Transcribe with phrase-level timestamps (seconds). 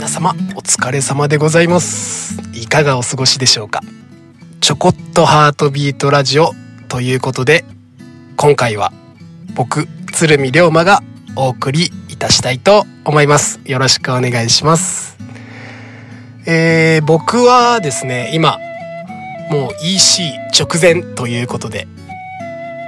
[0.00, 2.40] 皆様お疲れ様でございます。
[2.54, 3.82] いかがお過ごしでしょうか。
[4.62, 6.52] ちょこっとハートビートラジオ
[6.88, 7.66] ということで
[8.38, 8.94] 今回は
[9.54, 11.02] 僕鶴見龍馬が
[11.36, 13.60] お送りいたしたいと思います。
[13.66, 15.18] よろしくお願いします。
[16.46, 18.56] えー、僕はですね今
[19.50, 21.86] もう EC 直前ということで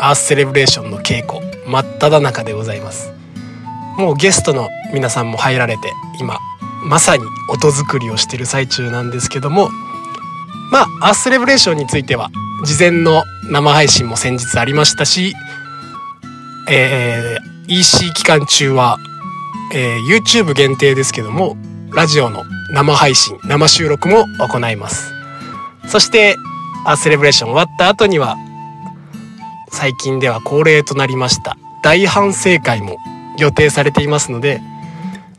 [0.00, 3.12] アースセレブレーションの稽古真っ只中でございます。
[3.98, 6.40] もうゲストの皆さんも入られて今
[6.84, 9.68] まさに音作りをしてる最中なんですけども
[10.70, 12.30] まあアースレブレーションについては
[12.64, 15.34] 事前の生配信も先日ありましたし、
[16.68, 18.98] えー、EC 期間中は、
[19.72, 21.56] えー、YouTube 限定ですけども
[21.92, 25.14] ラジオの生配信生収録も行います。
[25.86, 26.36] そして
[26.86, 28.36] アースレブレーション終わった後には
[29.70, 32.96] 最近では恒例となりました大反省会も
[33.38, 34.60] 予定されていますので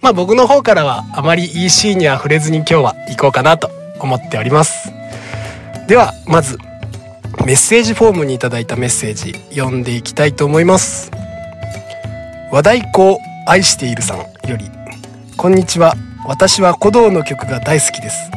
[0.05, 4.91] まあ僕の方からはあまり EC には触れずに今日は行こうかなと思っております。
[5.88, 6.60] ではまず
[7.43, 11.10] メッセージフォームにいただいたメッセージ読んでいきたいと思います。
[12.52, 14.70] 和太鼓を愛しているさんより
[15.38, 15.96] こんにちは。
[16.27, 18.29] 私は鼓動の曲が大好きです。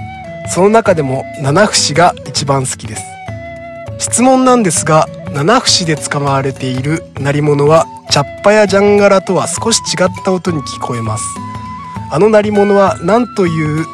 [0.48, 3.02] その中でも七節が一番好きです。
[3.98, 11.47] 質問なんですが七節で使われている鳴り物はチャッパやジャンガラとは少し違った音に聞こえます。
[12.10, 13.86] あの鳴り物は何という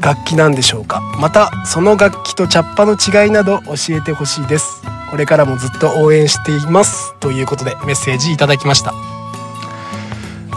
[0.00, 1.00] 楽器なんでしょうか。
[1.18, 4.82] またその楽器とチャッパの違いなど教えてほしいです。
[5.10, 8.92] これからもずっと応援していますということでメッセージいただきました。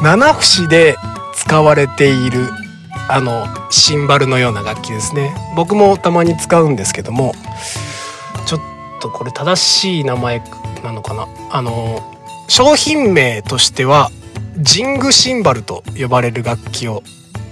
[0.01, 0.97] 七節で
[1.35, 2.49] 使われている
[3.09, 5.33] あのシンバルのような楽器ですね。
[5.55, 7.33] 僕もたまに使うんですけども
[8.45, 8.61] ちょっ
[8.99, 10.41] とこれ正しい名前
[10.83, 11.27] なのかな。
[11.51, 12.03] あの
[12.49, 14.09] 商品名としては
[14.59, 17.03] ジングシンバルと呼ばれる楽器を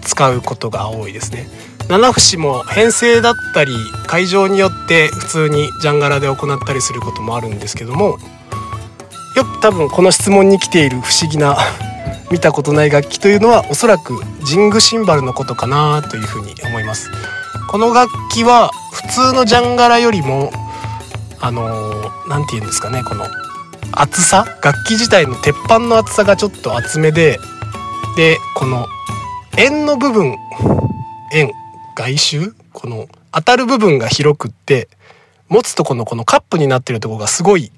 [0.02, 1.47] 使うことが多いですね。
[1.88, 3.73] 七節も編成だったり
[4.08, 8.18] 会場によって普通にジャンガラで行ったりすることもあるんですけども
[9.35, 11.56] よく多分この質問に来ている不思議な
[12.31, 17.12] 見たことない楽器というのはおそらくジングシンバルのことかなというふうに思います。
[17.69, 20.51] この楽器は普通のジャンガラよりも
[21.40, 23.25] あの何、ー、て言うんですかねこの
[23.95, 27.39] 厚さ楽器自体の鉄板の厚さがちょっと厚めで
[28.16, 28.88] でこの
[29.57, 30.35] 円の部分
[31.31, 31.51] 円
[31.95, 32.53] 外周？
[32.73, 34.89] この当たる部分が広くって
[35.47, 37.72] 持つとこのこのカップになってるとこがすごい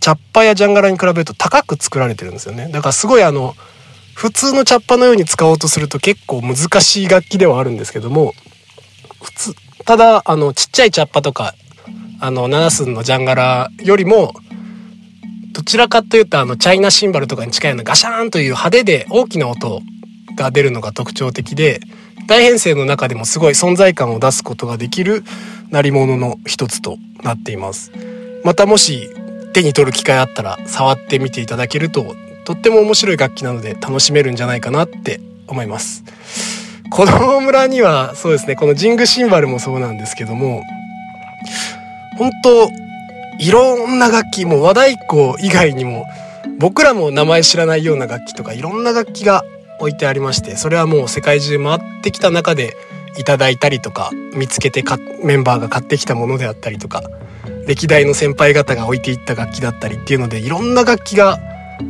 [0.00, 2.68] チャッパやジャンガラに比べると高く作られてるんですよね。
[2.70, 3.54] だからすごいあの
[4.14, 8.32] 普通のチャッパのように使おうとすると結構難しい楽器ではあるんですけども
[9.20, 9.54] 普通
[9.84, 11.54] ただあのちっちゃいチャッパとか
[12.20, 14.32] あの7寸のジャンガラよりも
[15.56, 19.80] どちらかというとあのチャイナシンバルとかに近いようなガシャーンという派手で大きな音
[20.36, 21.80] が出るのが特徴的で
[22.26, 25.24] 大編成の中でもすごい存在感を出すことができる
[25.70, 27.90] 鳴り物の一つとなっています。
[28.44, 29.08] またもし
[29.54, 32.14] 手に取る機会あったら触ってみていただけると
[32.44, 36.04] とっても面白い楽器なので楽しめるんじゃないかなって思います。
[36.90, 40.62] 子供村にはそうですねこのジングシンバルもそうなんですけども
[42.18, 42.85] 本当
[43.38, 46.06] いろんな楽器もう和太鼓以外にも
[46.58, 49.44] 僕らも名前知らないような楽器とかいろんな楽器が
[49.78, 52.76] 置いてありましてそれはもう世界中回ってきた中で
[53.18, 54.82] いただいたりとか見つけて
[55.22, 57.02] メンバーが買ってきたものであったりとか
[57.66, 61.38] 歴代の先輩方が置いていった楽器だったりっていうのでいろんな楽器が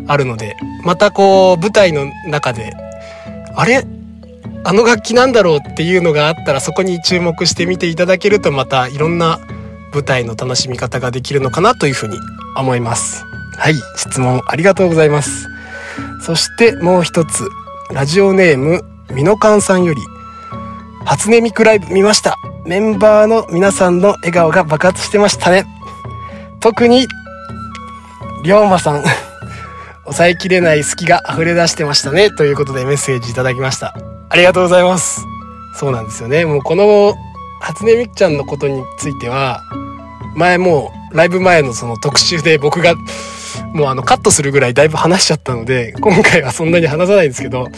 [0.06, 2.72] あるのでまたこう舞台の中で
[3.54, 3.84] あれ
[4.64, 9.38] あの楽器なんだろうっていうのがあったらそこに注目して見ていただけるとまたいろんな
[9.96, 12.18] 舞台の楽しみ方ができるのかなというふうに
[12.54, 13.24] 思います。
[13.56, 13.74] はい。
[13.96, 15.48] 質問ありがとうございます。
[16.20, 17.48] そしてもう一つ。
[17.92, 18.82] ラジオネーム
[19.14, 20.00] ミノカンさんより。
[21.06, 22.36] 初音ミクライブ見ました。
[22.66, 25.64] メンバーの皆さんの笑顔が爆発してましたね。
[26.60, 27.06] 特に
[28.44, 29.04] 龍馬さん。
[30.04, 32.30] 抑えきれない好きが溢れ出してましたね。
[32.30, 33.94] ということでメッセージいただきました。
[34.28, 35.24] ありがとうございます。
[35.74, 36.44] そうなんですよね。
[36.44, 37.14] もうこの
[37.60, 39.62] 初音ミクちゃんのことについては
[40.36, 42.94] 前もうライブ前のその特集で僕が
[43.72, 47.68] もうあのカットするぐらいだいぶ話しちゃったので今回はそんなに話さないんですけど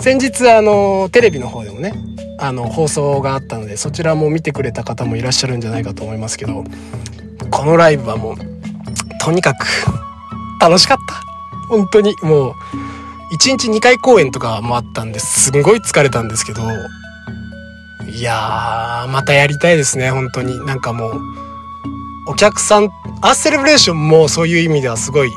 [0.00, 1.92] 先日あのテレビの方でもね
[2.38, 6.64] あの放送があったのでそちらも見てくれた方もいらっしゃるんじゃないかと思いますけど
[7.50, 8.36] このライブはもう
[9.20, 9.66] とにかく
[10.60, 11.26] 楽しかった。
[11.68, 12.54] 本当にもう
[13.34, 16.62] 1日2回公演とかもあったんですんごい疲れたんですけど
[18.08, 20.64] いやーまたやりたいですね本当に。
[20.64, 21.20] なんかもう
[22.26, 22.90] お客さん
[23.22, 25.30] アースセレブレーションもそういう意味ではすごい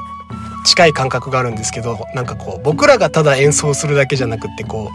[0.66, 4.90] 近い感覚があるんですけどなんかこう僕らがただ演奏するだけじゃなくってこ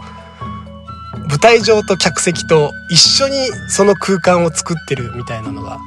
[1.15, 5.79] う舞台上と客席と一緒にその空間を作ってるみたいなのが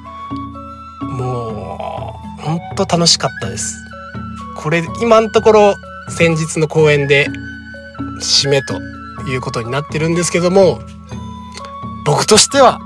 [1.03, 3.77] もうほんと楽しかったです。
[4.57, 5.75] これ今のところ
[6.09, 7.29] 先日の公演で
[8.21, 8.81] 締めと
[9.29, 10.81] いうことになってるんですけども
[12.05, 12.81] 僕としては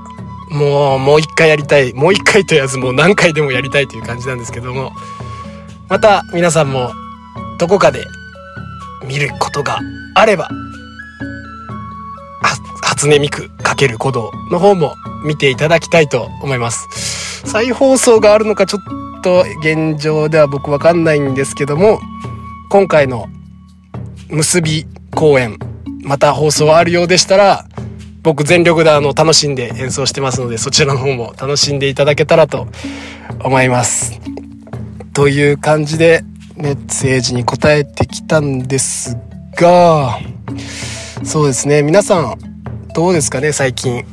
[0.53, 1.93] もうもう一回やりたい。
[1.93, 4.93] もう一回と言わずもう何回でもやりたいという感じなんですけども。
[5.89, 6.91] また皆さんも
[7.59, 8.03] どこかで
[9.05, 9.79] 見ることが
[10.15, 10.49] あれば
[12.81, 16.87] 初音ミク×鼓動の方も見ていただきたいと思います。
[17.45, 21.99] 再放送があるのかちょっと現状では僕わかんないんですけども
[22.69, 23.27] 今回の
[24.29, 25.59] 結び公演
[26.03, 27.65] また放送あるようでしたら
[28.23, 32.67] 僕全力であの楽しんで演奏してますのでそちらの方も楽しんでいただけたらと
[33.43, 34.19] 思います。
[35.13, 36.23] という感じで
[36.55, 39.17] メッセージに答えてきたんです
[39.55, 40.19] が
[41.23, 41.83] そうですね。
[41.83, 42.37] 皆さん
[42.95, 43.51] どうですかね？
[43.51, 44.05] 最近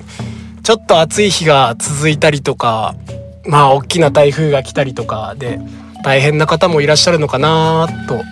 [0.62, 2.94] ちょっと暑い日が続いたりとか
[3.46, 5.60] まあ大きな台風が来たりとかで
[6.02, 8.22] 大変な方もいらっしゃるのかなと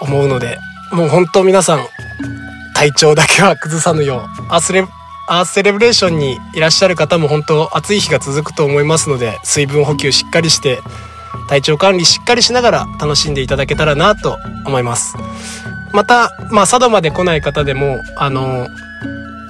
[0.00, 0.58] 思うので
[0.92, 1.86] もう本当皆さん
[2.74, 4.84] 体調だけは崩さぬようアースレ
[5.28, 10.80] アースセレブレーションにいらっしゃる方も本当暑い日が続くと思いますので水分補給しっかりして
[11.48, 15.16] 体調管理しっかりしながら楽しんでいただけたらなと思います。
[15.92, 18.68] またまあ佐渡まで来ない方でもあの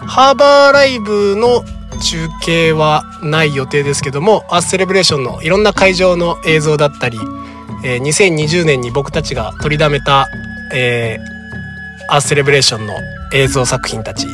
[0.06, 1.64] ハーバーライブの
[2.00, 7.18] 中継はない予定ですけどもアースセレブレーションのいろんな会場の映像だったり、
[7.84, 10.28] えー、2020年に僕たちが取りだめた、
[10.72, 12.94] えー、アースセレブレーションの
[13.32, 14.26] 映像作品たち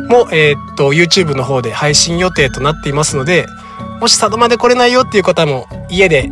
[0.00, 3.46] も、えー、っと YouTube の方で配信予定となっていますので
[4.00, 6.30] もし佐渡まで来れないよっていう方も家で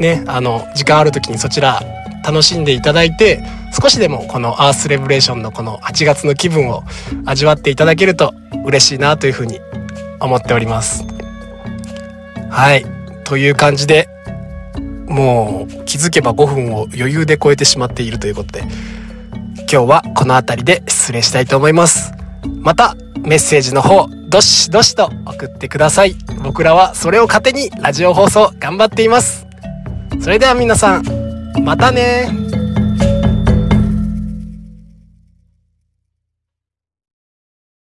[0.00, 1.80] ねあの時間ある時にそちら
[2.24, 3.42] 楽しんでいただいて
[3.80, 6.84] 少しでもこのアースレブレーションのこの8月の気分を
[7.26, 8.34] 味わっていただけると
[8.64, 9.60] 嬉しいなというふうに
[10.20, 11.04] 思っております。
[12.50, 12.84] はい。
[13.24, 14.08] という感じで、
[15.06, 18.62] もう気づけば5分を余裕で超えてしまっているということで、
[19.70, 22.12] 今日はこの辺りで失礼したいと思います。
[22.60, 22.96] また
[23.28, 26.16] メッセージの方、どしどしと送ってください。
[26.42, 29.46] 僕らはそれを糧にラジオ放送頑張っています。
[30.18, 31.04] それでは皆さん、
[31.62, 32.47] またね